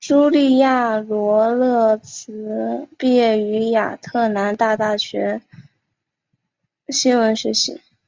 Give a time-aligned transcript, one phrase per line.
[0.00, 1.52] 茱莉亚罗
[1.96, 5.40] 勃兹毕业于亚特兰大大学
[6.88, 7.80] 新闻学系。